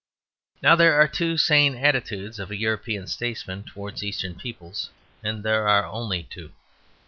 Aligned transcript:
Now 0.63 0.75
there 0.75 0.99
are 0.99 1.07
two 1.07 1.37
sane 1.37 1.75
attitudes 1.75 2.39
of 2.39 2.49
a 2.49 2.55
European 2.55 3.05
statesman 3.05 3.65
towards 3.65 4.03
Eastern 4.03 4.33
peoples, 4.33 4.89
and 5.23 5.43
there 5.43 5.67
are 5.67 5.85
only 5.85 6.23
two. 6.23 6.53